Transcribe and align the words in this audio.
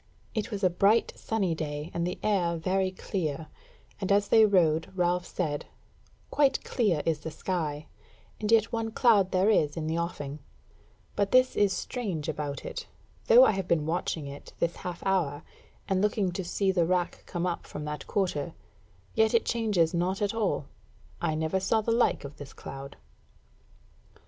It 0.33 0.49
was 0.49 0.63
a 0.63 0.69
bright 0.71 1.13
sunny 1.15 1.53
day 1.53 1.91
and 1.93 2.07
the 2.07 2.17
air 2.23 2.57
very 2.57 2.89
clear, 2.89 3.45
and 3.99 4.11
as 4.11 4.29
they 4.29 4.47
rode 4.47 4.91
Ralph 4.97 5.27
said: 5.27 5.67
"Quite 6.31 6.63
clear 6.63 7.03
is 7.05 7.19
the 7.19 7.29
sky, 7.29 7.85
and 8.39 8.51
yet 8.51 8.71
one 8.73 8.89
cloud 8.89 9.29
there 9.29 9.51
is 9.51 9.77
in 9.77 9.85
the 9.85 9.99
offing; 9.99 10.39
but 11.15 11.29
this 11.31 11.55
is 11.55 11.71
strange 11.71 12.27
about 12.27 12.65
it, 12.65 12.87
though 13.27 13.45
I 13.45 13.51
have 13.51 13.67
been 13.67 13.85
watching 13.85 14.25
it 14.25 14.53
this 14.57 14.77
half 14.77 15.05
hour, 15.05 15.43
and 15.87 16.01
looking 16.01 16.31
to 16.31 16.43
see 16.43 16.71
the 16.71 16.87
rack 16.87 17.21
come 17.27 17.45
up 17.45 17.67
from 17.67 17.85
that 17.85 18.07
quarter, 18.07 18.55
yet 19.13 19.35
it 19.35 19.45
changes 19.45 19.93
not 19.93 20.19
at 20.19 20.33
all. 20.33 20.65
I 21.21 21.35
never 21.35 21.59
saw 21.59 21.81
the 21.81 21.91
like 21.91 22.23
of 22.23 22.37
this 22.37 22.53
cloud." 22.53 22.97